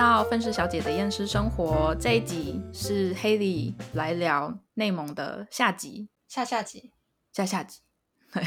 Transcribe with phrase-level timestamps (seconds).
[0.00, 6.90] 到愤世小姐的厌世生活这一集是 Haley 来聊内蒙的下集，下下集，
[7.34, 7.80] 下下集，
[8.32, 8.42] 对，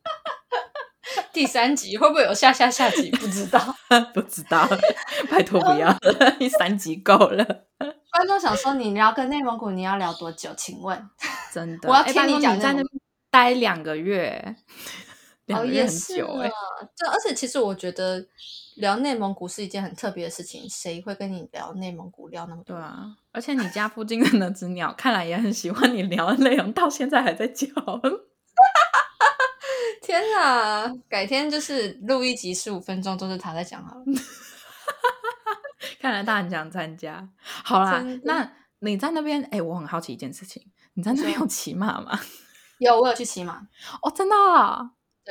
[1.32, 3.10] 第三集会不会有下下下集？
[3.16, 3.74] 不知道，
[4.12, 4.68] 不知道，
[5.30, 5.96] 拜托不要
[6.38, 7.42] 第，三集够了。
[8.12, 10.52] 观众想说你聊跟内蒙古，你要聊多久？
[10.58, 11.08] 请问，
[11.54, 14.56] 真的，我要听你讲在那边待两个月，
[15.50, 16.50] 两个月很久哎。
[16.96, 18.24] 这而且其实我觉得。
[18.76, 22.74] 聊内蒙古是一件很特别的事情，谁会跟你聊内蒙古聊那么多？
[22.74, 27.66] 对啊，而且你家附近的那只鸟，看来也很喜欢你聊的内容，到现在还在叫。
[30.00, 34.04] 天哪，改天就是录一集十五分钟，都是他在讲好了。
[36.00, 37.28] 看来他很想参加。
[37.42, 39.42] 好啦，那你在那边？
[39.50, 42.18] 哎，我很好奇一件事情，你在那边有骑马吗？
[42.78, 43.60] 有，我有去骑马。
[44.00, 44.34] 哦，真的。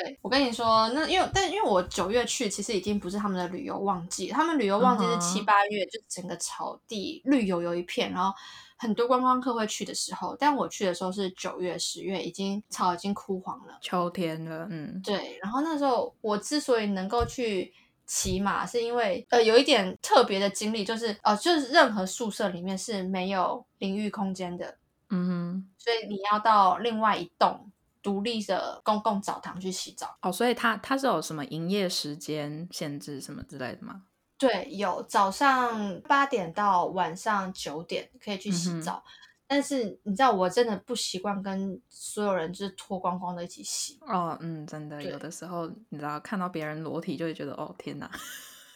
[0.02, 8.34] 对，我跟你说，那因为但因为我九月去，其实已经不是他们的旅游旺季，他们旅游旺季是七八月，就整个草地绿油油一片，然后
[8.78, 10.38] 很多观光客会去的时候。
[10.40, 14.68] 但我去的时候是九月、十月，已经草已经枯黄了，秋天了。
[14.70, 15.38] 嗯，对。
[15.42, 17.74] 然后那时候我之所以能够去
[18.06, 24.78] 骑马，是因为呃有一点特别的经历，就是呃，就是任何宿舍里面是没有淋浴空间的，
[25.10, 27.70] 嗯哼，所以你要到另外一栋。
[28.10, 34.02] 独立的公共澡堂去洗澡哦，所以它它是有什么营业时间限制什么之类的吗？
[34.36, 39.04] 对，有早上八点到晚上九点可以去洗澡，
[39.46, 48.10] 但是你知道我真的不习惯跟所有人就是脱光光的一起洗哦，嗯，真的有的时候你知道看到别人裸体就会觉得哦天哪。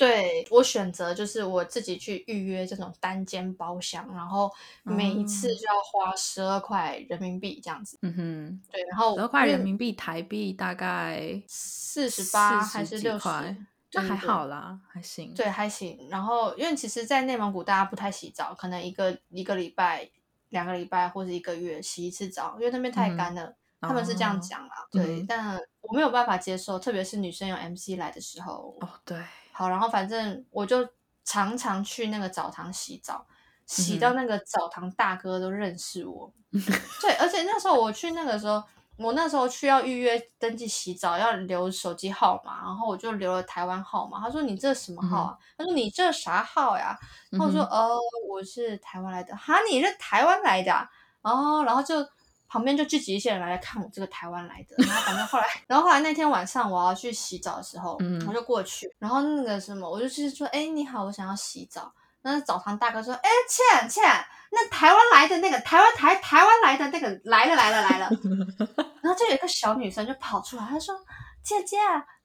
[0.04, 4.52] 对我选择就是我自己去预约这种单间包厢，然后
[4.84, 7.98] 每一次就要花十二块人民币这样子。
[8.02, 13.28] 嗯哼，对，然后十二块人民币台币大概四十八还是六十？
[13.94, 15.34] 那还好啦，还行。
[15.36, 16.08] 对，还行。
[16.10, 20.10] 然后因为其实，在内蒙古大家不太洗澡，可能一个一个礼拜、
[20.50, 23.56] 两个礼拜或者一个月洗一次澡，因为那边太干了。
[23.80, 28.76] 他们是这样讲啦，对，但我没有办法接受，特别是女生有 MC 来的时候。
[28.80, 29.18] 哦，对。
[29.54, 30.88] 好，然后反正我就
[31.24, 33.26] 常常去那个澡堂洗澡，
[33.66, 36.34] 洗到那个澡堂大哥都认识我。
[36.52, 38.64] 对，而且那时候我去那个时候，
[38.98, 44.20] 我那时候去要预约登记洗澡，要留手机号码，然后我就留了台湾号码。
[44.20, 46.98] 他说：“你这什么号啊？”他说：“你这啥号呀？”
[47.32, 47.98] 然后我说：“哦，
[48.28, 50.72] 我是台湾来的。”哈，你是台湾来的？
[51.22, 51.96] 哦，然后就。
[52.54, 57.98] 旁边就聚集一些人来看我这个台湾来的，然后反正后来，然后后来那天晚上我要去洗澡的时候，
[58.28, 61.92] 我就过去，然后那个什么，我就去说，哎，你好，我想要洗澡。
[62.22, 64.04] 那澡堂大哥说，哎，倩倩，
[64.52, 68.10] 那台湾来的那个台湾台台湾来的那个来了来了来了，
[69.02, 70.96] 然后就有一个小女生就跑出来，她说，
[71.44, 71.78] 姐姐，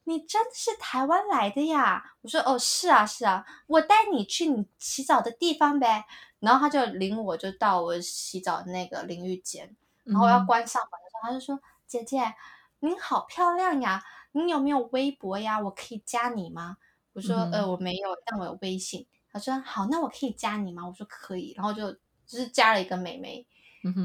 [0.04, 2.04] 你真的是台湾来的呀？
[2.20, 6.04] 我说，哦，是啊是啊，我带你去你洗澡的地方呗。
[6.40, 9.74] 然后他就领我就到我洗澡的那个淋浴间。
[10.08, 12.34] 然后要关上门的时候，他就说：“姐姐，
[12.80, 14.02] 您好漂亮呀，
[14.32, 15.60] 你有没有微博呀？
[15.60, 16.76] 我可以加你吗？”
[17.14, 23.46] 我说：“呃，我没有，但我有微信。”他说：“好，那我可以加你吗？”我说：“可以。”然后就就是加了一个美眉，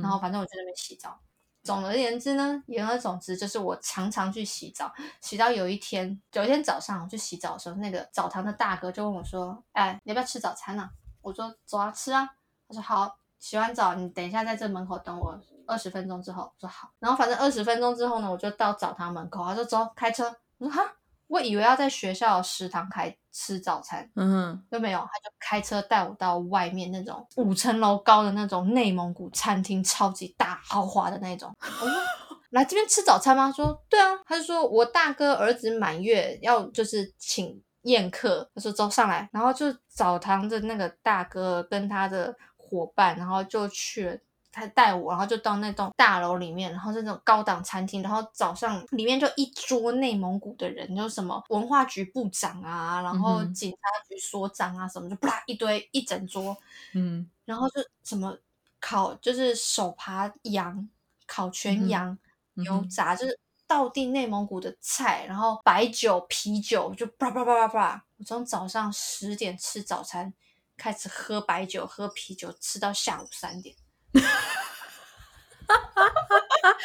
[0.01, 1.19] 然后反正我在那边洗澡。
[1.63, 4.91] 总而言之呢，言而总之就是我常常去洗澡，
[5.21, 10.89] 洗到有一天，有一天早上我去洗澡的时候，那个澡堂的大哥就问我说：“哎，你要不要吃早餐呢？”
[11.21, 12.27] 我说：“走啊，吃啊。”
[12.67, 20.33] 他说：“好，洗完澡你等一下在这门口等我。”二十分钟之后，我说好，然后反正二十分钟之后呢，我就到澡堂门口，他说走，开车。
[20.57, 20.81] 我说哈，
[21.27, 31.53] 我以为要在学校食堂开吃早餐，嗯哼，都没有，他就开车带我到外面那种五层楼高的那种内蒙古餐厅，超级大豪华的那种。
[31.59, 32.01] 我说
[32.51, 33.51] 来这边吃早餐吗？
[33.51, 44.17] 说对啊，他就说我大哥儿子满月要就是请宴客，他说走上来，然后就澡堂的那个大哥跟他的伙伴，然后就去了。
[44.53, 53.77] 他带我，然后就到那栋大楼里面，然后是那种高档餐厅，然后早上里面就一桌内蒙古的人，就什么文化局部长啊，然后警察
[54.07, 56.55] 局所长啊，什么就啪一堆一整桌，
[56.93, 58.37] 嗯，然后就什么
[58.79, 60.87] 烤就是手扒羊、
[61.25, 62.15] 烤全羊、
[62.53, 70.31] 油炸，就是道地内蒙古的菜，然后白酒、啤酒就啪啪啪啪啪，我从早上十点吃早餐，
[70.77, 73.75] 开始喝白酒、喝啤酒，吃到下午三点。
[74.21, 76.77] 哈哈哈哈哈！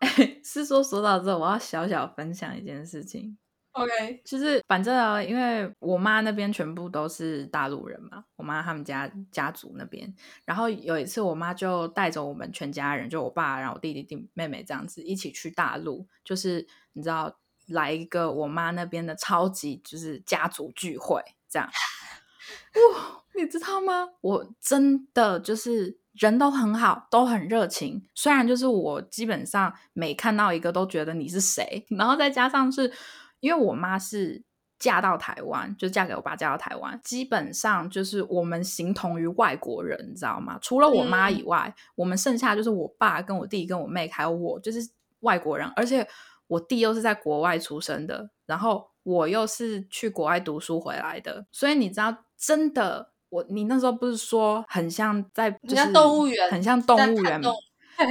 [0.00, 3.36] 哎，是说说到这，我要小小分享一件事情。
[3.72, 10.12] OK，就是反正啊，因为我妈那边全部都是大陆人嘛，我妈他们家家族那边。
[10.44, 17.38] 然后有一次，我妈就带着我们全家人，就我爸，然后我弟弟弟妹妹这样子一起去大陆，就是你知道
[17.68, 21.70] 来一个我妈那边的超级就是家族聚会，这样。
[22.94, 24.08] 哇，你知道吗？
[24.20, 28.06] 我真的就是人都很好，都很热情。
[28.14, 32.92] 虽然就是我基本上每看到一个都觉得你是谁，然后再加上是
[33.38, 34.42] 因为我妈是
[34.78, 40.58] 嫁到台湾，就嫁给我爸嫁到台湾，基本上就是我们形同于外国人，你知道吗？
[40.60, 44.90] 除了我妈以外，我们剩下就是我爸跟我弟跟我妹还有我，就是
[45.20, 45.66] 外国人。
[45.76, 46.06] 而且
[46.48, 52.24] 我弟又是在国外出生的，然后我又是去国外读书回来的，所以你知道。
[52.42, 57.40] 真的，我你那时候不是说很像在，就像动物园，很像动物园。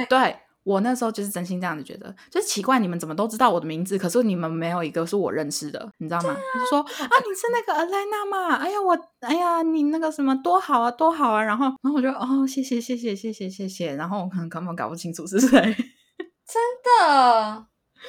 [0.08, 6.34] 对， 我那时候就是真心这样子觉得，就是奇怪，你们怎么都知道我的名字，可是你们没有一个是我认识的，你知道吗？
[6.34, 6.84] 就说啊，
[7.26, 8.56] 你是那个阿莱娜嘛？
[8.56, 11.42] 哎呀，我哎呀，你那个什么多好啊，多好啊！
[11.42, 13.94] 然后，然后我就哦，谢谢，谢谢，谢谢，谢谢。
[13.96, 15.48] 然后我可能根本搞不清楚是谁，
[16.46, 17.66] 真的，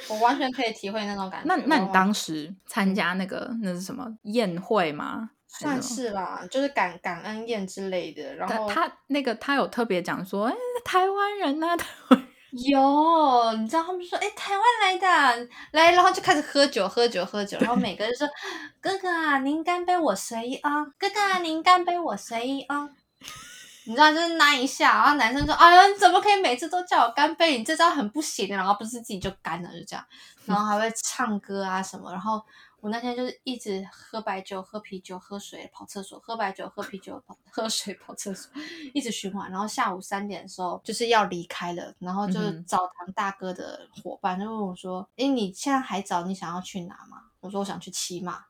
[0.08, 1.48] 我完全可以体会那种感觉。
[1.48, 5.30] 那那你当时参加那个那是什么宴会吗？
[5.58, 8.34] 算是啦，就是感感恩宴之类的。
[8.36, 18.26] 然后他那个他有特别讲说，哎，台湾人呐， 台湾有，你知道他们说，哎，台湾来的，来，然后就开始喝酒，喝酒，喝酒，然后每个人说，
[18.80, 22.88] 哥哥啊，您干杯，我随意啊，哥哥啊，您干杯，我随意啊。
[23.84, 27.58] 你知道就是那一下，然后男生说，哎呀，你怎么可以每次都叫我干杯？
[27.58, 28.56] 你这招很不行的。
[28.56, 30.04] 然后不是自己就干了，就这样，
[30.46, 32.42] 然后还会唱歌啊什么，然后。
[32.82, 38.50] 我那天就是一直喝白酒、喝啤酒、喝水、跑厕所，喝白酒、喝啤酒、跑 喝水、跑厕所，
[38.92, 39.48] 一直循环。
[39.48, 48.46] 然后下午三点的时候就是要离开了，然后就是澡堂大哥的伙伴就问我说：“哎，你现在还早，你想要去哪吗？”我说：“我想去骑马。”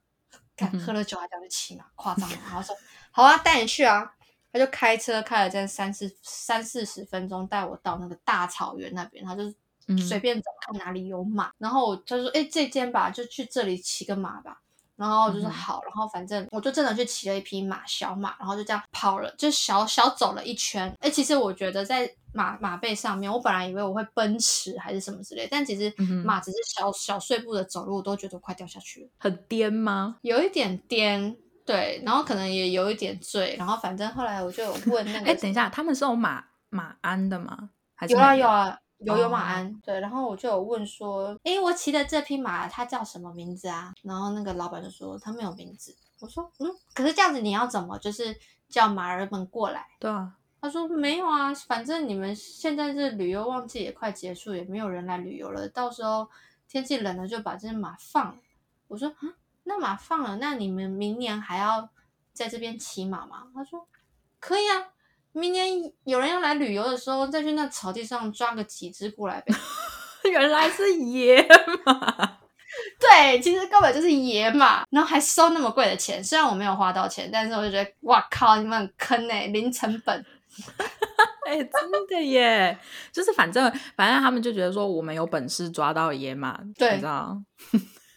[0.57, 2.39] 看喝了酒还想去骑马，夸张吗？
[2.47, 2.75] 然后说
[3.13, 4.15] ：“好啊，带你去啊。”
[4.51, 9.53] 他就开车开了在三四三四十分钟，带我到那个大草原那边，他就。
[9.99, 14.59] 随便找看哪里有马，然后他就说：“哎，这间吧，就去这里骑个马吧。”
[14.95, 20.95] 然后我就说：“好。”然后反正我就真的去骑了一匹马，小马，然后就这样跑了，就小小走了一圈。
[21.01, 25.93] 哎，其实我觉得在马马背上面，我本来以为我会奔驰还是什么之类，但其实
[26.25, 29.09] 马只是小小碎步的走路，我都觉得快掉下去了。
[29.19, 30.19] 很颠吗？
[30.23, 32.01] 有一点颠，对。
[32.05, 33.57] 然后可能也有一点醉。
[33.57, 37.71] 然后反正后来我就有问那个，哎，等一下，他们是有马马鞍的吗？
[38.09, 38.79] 有啊，有啊。
[39.05, 43.93] 有有马鞍，对，然后我就有问说，诶，我骑的这匹马它叫什么名字啊？
[44.03, 45.95] 然后那个老板就说它没有名字。
[46.21, 48.39] 我说，嗯，可是这样子你要怎么就是
[48.69, 49.85] 叫马儿们过来？
[49.99, 56.29] 对啊，他说没有啊，反正你们现在是旅游旺季也快结束，也没有人来旅游了，到时候
[56.69, 58.37] 天气冷了就把这些马放了。
[58.87, 59.35] 我说，啊，
[59.65, 61.89] 那马放了，那你们明年还要
[62.33, 63.49] 在这边骑马吗？
[63.53, 63.89] 他说
[64.39, 64.92] 可以啊。
[65.33, 65.69] 明年
[66.05, 69.55] 有人要来旅游的时候，再去那草地上抓个几只过来呗。
[70.31, 71.45] 原来是野
[71.85, 72.39] 马，
[73.01, 76.23] 对，其实根本就是野马，然后还收那么贵的钱。
[76.23, 80.25] 虽然我没有花到钱，但是我就觉得，哇靠，你们很坑哎，零成本。
[81.45, 82.79] 哎，真的耶，
[83.11, 87.37] 就是反正反正他们就觉得说，我们有本事抓到野马，对，你知道？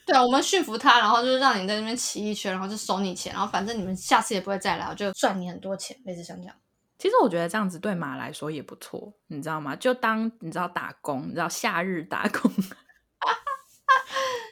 [0.05, 6.55] 对啊，我们驯服它，然后就是让你在那边骑一圈，然后就收你钱，然后反正你们下次也不会再来，我就赚你很多钱，类似像这样。
[6.97, 9.75] 其实我觉得这样子对马来说也不错，你知道吗？
[9.75, 12.51] 就当你知道打工，你知道夏日打工，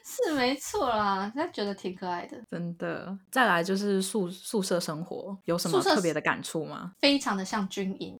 [0.04, 3.18] 是没错啦，他觉得挺可爱的，真的。
[3.32, 6.92] 再来就是宿宿舍生活，有什么特别的感触吗？
[7.00, 8.18] 非常的像军营，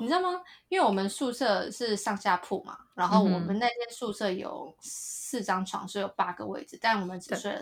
[0.00, 0.28] 你知道吗？
[0.68, 7.60] 因为我们宿舍是上下铺嘛，然后我们那间宿舍有四张床，是有八个位置，但我们只睡了。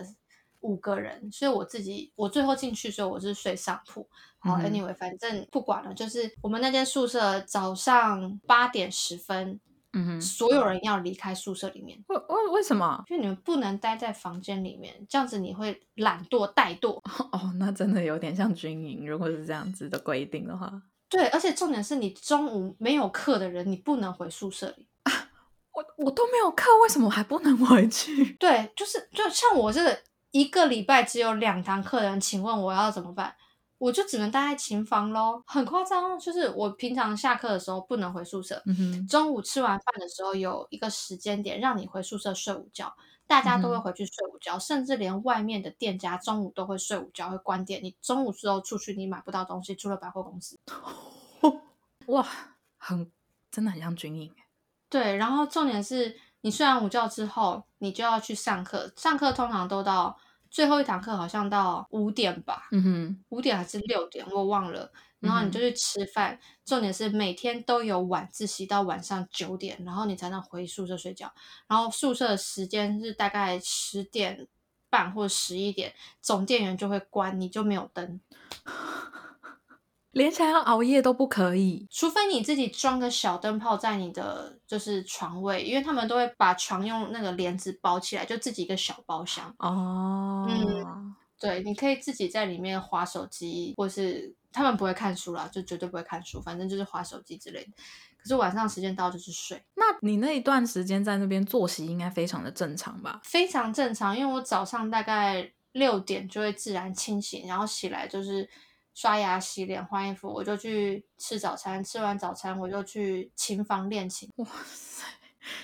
[0.63, 4.07] 五个人，所以我自己我最后进去的时候我是睡上铺。
[4.39, 9.57] 好，anyway，反正不管了，就是我们那间宿舍早上八点十分，
[9.93, 11.97] 嗯哼，所有人要离开宿舍里面。
[12.07, 13.01] 为为为什么？
[13.09, 16.99] 因为你们不能待在房间里面，这样子你会懒惰怠惰。
[17.31, 20.69] 哦，那真的有点像军营，如果是这样子的规定的话。
[21.07, 24.87] 对，而且重点是你中午没有课的人，你不能回宿舍里。
[25.03, 25.11] 啊
[25.71, 28.33] 我我都没有课，为什么还不能回去？
[28.35, 29.97] 对，就是就像我这个。
[30.33, 33.35] 一个礼拜只有两堂课的人，请问我要怎么办？
[33.77, 36.17] 我就只能待在琴房喽，很夸张。
[36.17, 38.59] 就是我平常下课的时候不能回宿舍，
[39.07, 42.91] 中午吃完饭的时候有一个时间点让你回宿舍睡午觉，
[43.27, 47.83] 大家都会回去睡午觉，甚至连外面的店家中午都会睡午觉，会关店。
[47.83, 50.57] 你中午之后出去，你买不到东西，除了百货公司。
[52.07, 52.27] 哇，
[52.79, 53.11] 很
[53.51, 54.33] 真的很像军营。
[54.89, 60.15] 对，然后重点是你睡完午觉之后，你就要去上课，上课通常都到。
[60.51, 64.91] 最后一堂课好像到五点吧，嗯哼，五点还是六点，我忘了。
[65.19, 71.33] 然后你就去吃饭，重点是每天都有晚自习到晚上九点，然后你才能回宿舍睡觉。
[71.67, 74.47] 然后宿舍的时间是大概十点
[74.91, 78.21] 半或者十一点，总电源就会关，你就没有灯。
[80.13, 89.53] 连想要熬夜都不可以，除非你自己装个小灯泡在你的就是床位，因为他们都会把床用那个帘子包起来，就自己一个小包厢。
[89.57, 97.71] 哦，嗯，对，你可以自己在里面划手机，或是他们不会看书啦，就绝对不会看书，反正就是划手机之类的。
[98.21, 99.63] 可是晚上时间到就是睡。
[99.73, 103.19] 那你那一段时间在那边作息应该非常的正常吧？
[103.23, 108.47] 非常正常，因为我早上大概六点就会自然清醒，然后起来就是。
[108.93, 111.83] 刷牙、洗脸、换衣服，我就去吃早餐。
[111.83, 114.29] 吃完早餐，我就去琴房练琴。
[114.37, 115.03] 哇塞，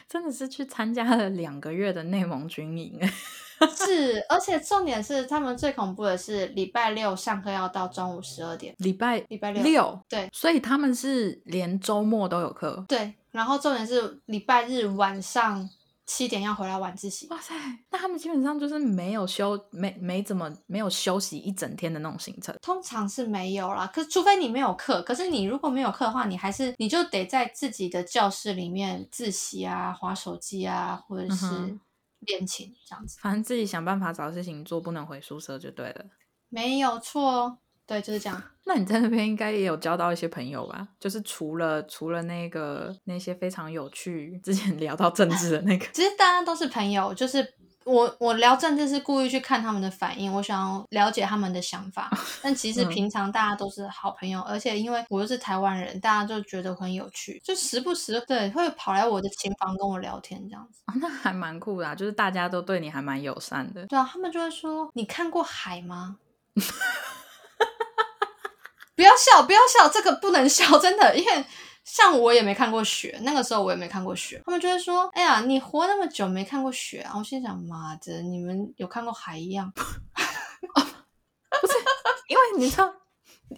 [0.07, 2.99] 真的是去参加了两个月的内蒙军营。
[3.75, 8.73] 是，而且重点是，他们最恐怖的是礼拜六上课要到中午十二点。
[8.77, 12.85] 礼拜礼拜六六，对，所以他们是连周末都有课。
[12.87, 15.69] 对，然后重点是礼拜日晚上。
[16.11, 17.53] 七点要回来晚自习，哇塞！
[17.91, 22.55] 那他们基本上就是没有休，没没怎么没有休息一整天的那种行程。
[22.63, 25.03] 通常是没有啦，可除非你没有课。
[25.03, 31.45] 可是你如果没有课的话，你还是你就得在自己的教室里面自习啊、划手机啊，或者是
[32.21, 33.19] 练琴这样子。
[33.21, 36.05] 反正自己想办法找事情做，不能回宿舍就对了。
[36.49, 37.59] 没有错。
[37.89, 38.39] 对，就是这样。
[38.65, 40.87] 那你在那边应该也有交到一些朋友吧？
[40.99, 47.11] 就是除了除了那个那些非常有趣，之前聊到政治的那个， 其实大家都是朋友。
[47.15, 47.55] 就是
[47.85, 52.11] 我我聊政治是故意去看他们的反应，我想要了解他们的想法。
[52.43, 60.83] 但其实平常大家都是好朋友，而且因为我又是台湾人，大家就觉得很有趣，就时不时对会跑来我的琴房跟我聊天这样子。
[61.01, 63.87] 那还蛮酷的，就是大家都对你还蛮友善的。
[63.87, 66.17] 对啊，他们就会说：“你看过海吗？”
[68.99, 71.45] 不要笑，不要笑，这个不能笑， 真的，因为
[71.85, 79.81] 像我也没看过雪，那个时候我也没看过雪，他们就会说：“哎呀，你活那么久没看过雪啊！”我心想：“妈的，你们有看过海一样？” 不
[81.65, 81.73] 是，
[82.27, 82.93] 因为你知道，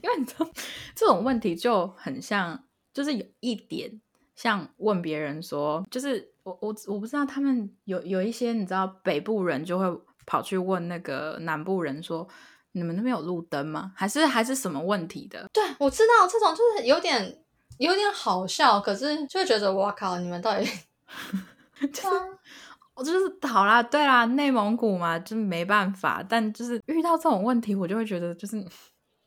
[0.03, 0.47] 因为你知道
[0.93, 3.99] 这种问题就很像，就是有一点
[4.35, 9.87] 像问别人说，就是我我我不知道他们有有一些你知道北部人就会
[10.27, 12.27] 跑去问那个南部人说。
[12.73, 13.91] 你们那边有路灯吗？
[13.95, 15.47] 还是还是什么问题的？
[15.51, 17.43] 对，我知道这种就是有点
[17.77, 20.65] 有点好笑，可是就觉得哇靠，你们到底
[21.91, 22.09] 就是
[22.93, 26.23] 我就是好啦，对啦，内蒙古嘛，就是没办法。
[26.27, 28.63] 但就是遇到这种问题，我就会觉得就是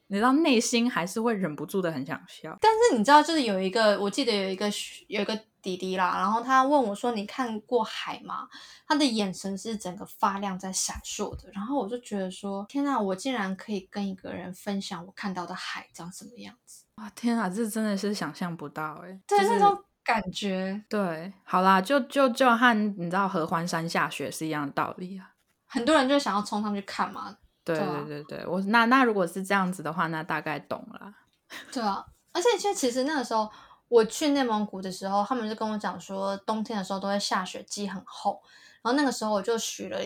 [0.08, 2.56] 你知道，内心还是会忍不住的很想笑。
[2.60, 4.70] 但是你知道，就是有一个，我记得有一个
[5.08, 5.38] 有一个。
[5.64, 8.46] 弟弟啦，然后他问我说：“你看过海吗？”
[8.86, 25.30] 他的眼神是整个发亮在闪烁的，然后我就觉得说：“天哪，我竟然可以跟一个人分享我看到的海长什么样子！”哇，天啊，这真的是想象不到哎，对那种感觉，对，好啦，就就就和你知道合欢山下雪是一样的道理啊。
[25.64, 27.38] 很多人就想要冲上去看嘛。
[27.64, 31.14] 对对对对，我那那如果是这样子的话，那大概懂了。
[31.72, 33.50] 对啊，而且其实其实那个时候。
[33.86, 38.42] 我去内蒙古的时候，他们就跟我讲说，冬天的时候都会下雪，积很厚。
[38.82, 39.98] 然后那个时候我就许了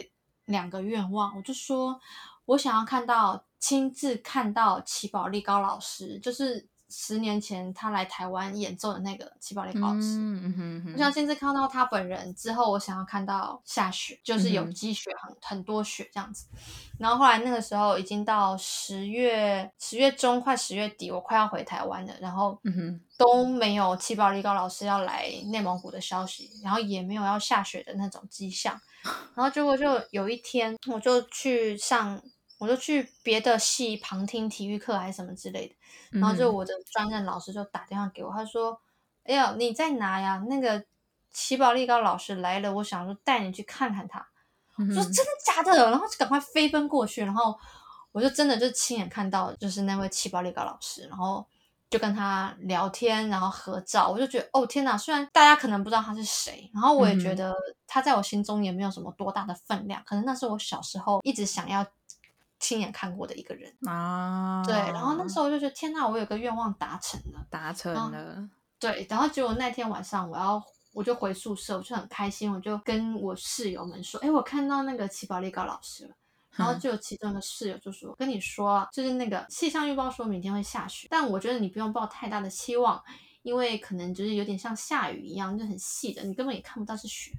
[0.46, 1.98] 两个愿望，我就说
[2.44, 6.67] 我想要看到亲自看到齐宝力高老师，就是。
[6.90, 10.18] 十年前他来台湾演奏的那个齐宝力老师，
[10.94, 16.46] 我想亲自看到他本人之后，我想要看到下雪，就是有积雪很很多雪这样子。
[16.98, 22.58] 然后后来那个时候已经到十月十月中快十月底，我快要回台湾了，然后
[23.18, 28.80] 都没有七宝力高老师要来内蒙古的消息，然后也没有要下雪的那种迹象。
[29.34, 32.20] 然后结果就有一天，我就去上。
[32.58, 38.80] 我就去别的系旁听体育课还是什么之类的，然后就我的专任老师就打电话给我，他说
[39.22, 40.42] ：“哎呀，你在哪呀？
[40.48, 40.84] 那个
[41.30, 44.26] 齐宝力高老师来了，我想说带你去看看他。”
[44.76, 47.56] 我说：“真的假的？”然后就赶快飞奔过去，然后
[48.10, 51.46] 我就真的就亲眼看到，就是那位齐宝力高老师，然后
[51.88, 54.08] 就跟他聊天，然后合照。
[54.08, 54.98] 我就觉得，哦天哪！
[54.98, 57.54] 虽然大家可能不知道他是谁，然后我也觉得
[57.86, 61.86] 他在我心中也没有什么多大的分量，可能那是我小时候一直想要。
[62.58, 63.72] 亲眼看过的一个人。
[63.86, 67.72] 啊，对，然后那时候我就觉得天呐，我有个愿望达成了，达。
[67.72, 68.48] 成了，
[68.80, 70.60] 对，然后结果那天晚上我要
[70.92, 76.14] 我就回宿舍，我就很开心，我就跟我室友们说，哎，我看到那个齐宝力高老师了，
[76.56, 83.00] 然后就有其中的室友就说，跟你说，就是那个气象预报说明天会下雪，但我觉得你不用抱太大的期望，
[83.42, 87.30] 因为可能就是有点像下雨一样，就很细的，你根本也看不到是雪，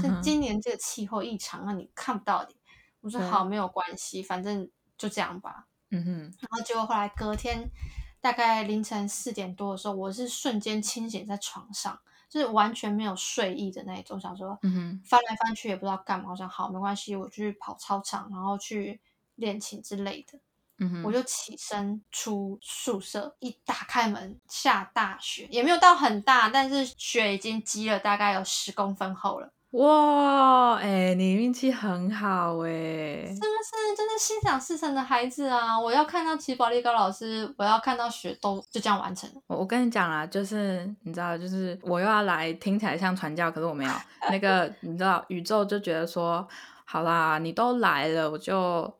[0.00, 2.52] 像今年这个气候异常，让你看不到的。
[3.00, 5.66] 我说好，没有关系，反正就这样吧。
[5.90, 7.70] 嗯哼，然后结果后来隔天
[8.20, 19.00] 大概凌晨四点多的时候，我是瞬间清醒在床上，就是完全没有睡意的那一种，想说嗯哼，翻来翻去也不知道干嘛，我想好没关系，我就去跑操场，然后去
[19.36, 20.38] 练琴之类的。
[20.80, 32.68] 嗯哼，我就起身出宿舍，一打开门，下大雪，也没有到很大，但是雪已经积了大概有十公分厚了，哇，哎、你运气很好哎、
[33.26, 33.94] 是不是？
[33.94, 35.78] 真是心想事成的孩子啊！
[35.78, 43.90] 我要看到齐宝力高老师，我要看到雪都就这样完成我跟你讲啊，就是你知道，就是我又要来听起来像传教，可是我没有
[44.30, 46.48] 那个，你知道，宇宙就觉得说，
[46.86, 48.90] 好啦，你都来了，我就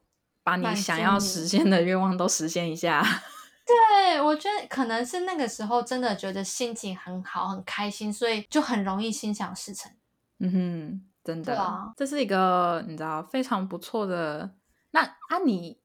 [0.44, 3.02] 把你想要实现的愿望都实现一下。
[3.66, 9.90] 对，我觉得可能是那个时候真的觉得心情很好，很开心，所以就很容易心想事成。
[10.38, 14.54] 嗯哼，真的，这是一个你知道非常不错的。
[14.90, 15.78] 那啊，你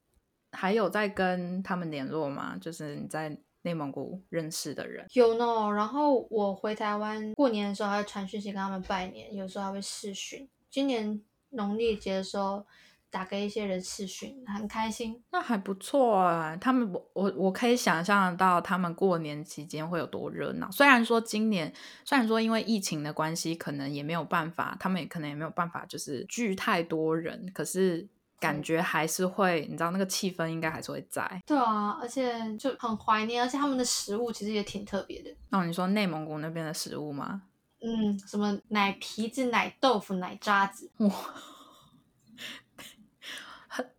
[0.51, 2.57] 还有在跟他们联络吗？
[2.59, 5.05] 就是你在内蒙古认识的人。
[5.13, 10.47] 有呢，然后我回台湾过年的时候还会传讯息跟他们拜年，有时候还会视讯。
[10.69, 12.65] 今年农历节的时候
[13.13, 15.21] 打给一些人视讯，很开心。
[15.31, 20.67] 那还不错啊，他们我我我可以想象得到他们过年期间会有多热闹。
[20.71, 21.71] 虽然说今年，
[22.03, 28.07] 虽然说因为疫情的关系，可能也没有办法，他们也可能也没有办法，就是聚太多人，可是
[28.39, 31.43] 感觉还是会，你知道那个气氛应该还是会在。
[31.45, 35.29] 对啊，而且就很怀念，而且他们的食物其实也挺特别的。
[35.49, 37.43] 那你说内蒙古那边的食物吗？
[37.85, 41.11] 嗯，什么奶皮子、奶豆腐、奶渣子，哇，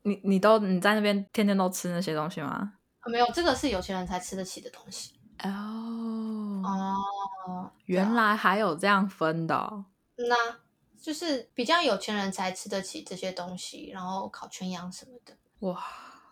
[0.02, 2.72] 你你都你在那边天天都吃那些东西吗？
[3.00, 5.14] 啊没有，这个是有钱人才吃得起的东西。
[5.42, 6.62] 哦，
[7.46, 9.84] 哦，原来还有这样分的哦、
[10.16, 10.34] 那
[10.98, 15.36] 就是比较有钱人才吃得起这些东西，然后烤全羊什么的。
[15.60, 15.82] 哇，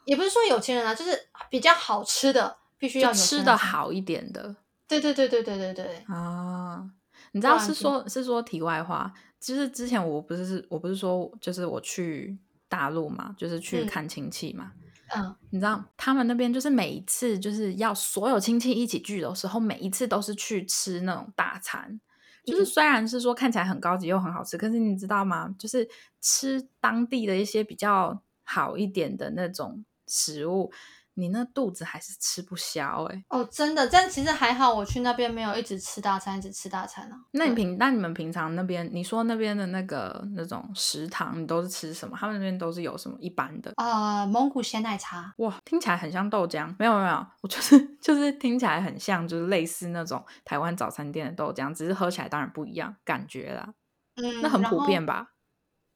[0.04, 3.42] 也不是说有钱人啊，就是比较好吃的，必须要吃。
[3.42, 4.56] 的好一点的。
[4.88, 6.90] 对对对对对对对，啊，
[7.32, 12.38] 你知道是说，是说题外话，就是之前我不是我不是说，就是我去
[12.72, 14.72] 大陆嘛，就是去嗯看亲戚嘛。
[15.14, 22.00] 嗯，你知道他们那边就是每一次就是要所有亲戚一起聚的时候，每一次都是去吃那种大餐。
[22.46, 25.54] 就是嗯虽然是说看起来很高级又很好吃，可是你知道吗？
[25.58, 25.86] 就是
[26.22, 30.72] 吃当地的一些比较好一点的那种食物，
[31.14, 37.16] 你那肚子还是吃不消哎、哦，真的，但其实还好，我去那边没有一直吃大餐，一直吃大餐啊。
[37.32, 42.16] 那你平那你们平常那边，你说那边的那个那种食堂，你都是吃什么？
[42.18, 43.72] 他们那边都是有什么一般的？
[43.76, 46.74] 啊、蒙古鲜奶茶，哇，听起来很像豆浆。
[46.78, 53.74] 没有没有，我就是 就是听起来很像，就是类似那种台湾早餐店的豆浆，只是喝起来当然不一样，感觉啦。
[54.16, 55.28] 嗯，那很普遍吧？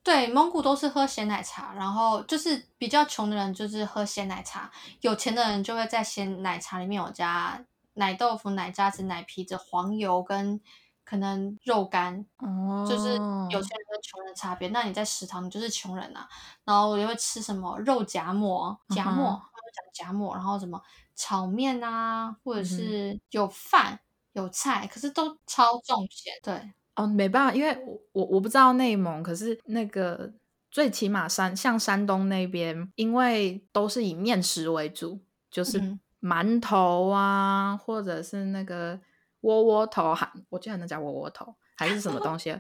[0.07, 7.61] 对，蒙古都是喝咸奶茶，然后就是比较穷的人就是喝咸奶茶，有钱的人就会在咸奶茶里面有加
[7.95, 10.61] 奶豆腐、奶渣子、奶皮子、黄油跟
[11.05, 13.15] 可能肉干，哦，就是
[13.51, 14.69] 有钱人跟穷人的差别。
[14.69, 16.29] 那你在食堂你就是穷人啊，
[16.63, 20.81] 然后我也会吃什么肉夹馍、夹馍，嗯哼他们讲夹馍，然后什么
[21.17, 23.99] 炒面啊，或者是有饭
[24.35, 26.33] 有菜，可是都超重咸。
[26.45, 30.33] 对，哦，没办法，因为我我我不知道内蒙，可是那个
[30.71, 38.99] 最起码山像山东那边，因为都是以面食为主，就是嗯馒头啊，或者是那个
[39.43, 42.59] 窝窝头，还我记得那叫窝窝头，还是什么东西，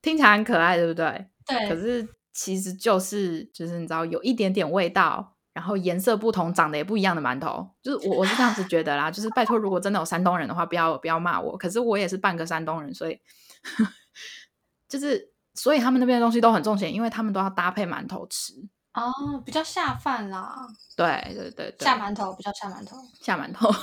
[0.00, 1.26] 听起来很可爱，对不对？
[1.44, 9.10] 对，可是其实就是就是你知道有一点点味道，然后颜色不同，长得也不一样的馒头，就是我我是这样子觉得啦。
[9.10, 11.56] 就是拜托，如果真的有山东人的话，不要不要骂我。
[11.56, 13.20] 可是我也是半个山东人，所以
[14.88, 18.54] 就是所以他们那边的东西都很重咸，因为他们都要搭配馒头吃。
[18.94, 19.10] 哦，
[19.44, 20.54] 比较下饭啦，
[20.96, 22.96] 对对对对，下馒头比较下馒头。
[23.20, 23.70] 下馒头。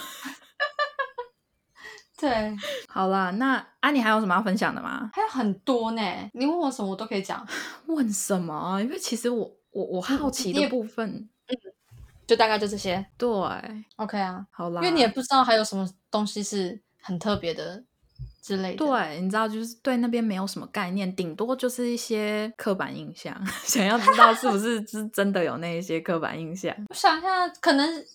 [2.20, 2.54] 对，
[2.90, 5.10] 好啦，那啊，你还有什么要分享的吗？
[5.14, 6.02] 还有很多呢，
[6.34, 7.48] 你问我什么我都可以讲，
[7.88, 8.82] 问什么啊？
[8.82, 11.30] 因为其实我我我好奇的部分，
[12.28, 13.06] 就大概就这些。
[13.18, 13.28] 对
[13.96, 17.84] ，OK 啊，好啦，因为你也不知道还有什么东西是很特别的
[18.42, 23.36] 之类的。，对，你知道，就是对那边没有什么概念，顶多就是一些刻板印象。
[23.66, 26.76] 想要知道是不是 是真的有那一些刻板印象？
[26.90, 28.06] 我想一下，可能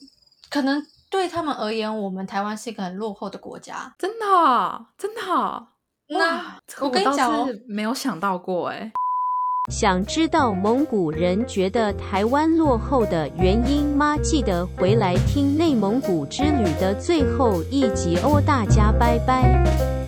[0.48, 3.92] 可能对他们而言，我们台湾是一个很落后的国家。
[3.98, 5.66] 真的哦，真的哦，
[6.08, 8.92] 那我跟你倒讲没有想到过哎。
[9.72, 14.14] 想知道蒙古人觉得台湾落后的原因吗？
[14.18, 20.03] 记得回来听内蒙古之旅的最后一集哦，大家拜拜。